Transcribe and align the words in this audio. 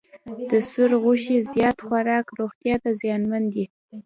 د 0.49 0.51
سور 0.71 0.91
غوښې 1.01 1.37
زیات 1.53 1.77
خوراک 1.87 2.25
روغتیا 2.39 2.75
ته 2.83 2.89
زیانمن 3.01 3.43
دی. 3.53 3.65